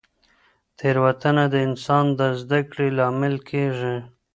تېروتنه 0.77 1.43
د 1.53 1.55
انسان 1.67 2.05
د 2.19 2.21
زده 2.41 2.59
کړې 2.71 2.87
لامل 2.99 3.35
کیږي. 3.49 3.95